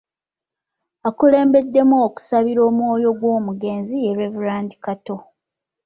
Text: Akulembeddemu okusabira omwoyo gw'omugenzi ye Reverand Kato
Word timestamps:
Akulembeddemu 1.07 1.95
okusabira 2.07 2.61
omwoyo 2.69 3.09
gw'omugenzi 3.19 3.95
ye 4.03 4.11
Reverand 4.19 4.71
Kato 4.83 5.17